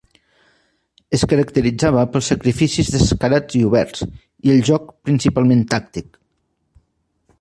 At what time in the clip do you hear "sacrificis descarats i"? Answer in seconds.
2.33-3.61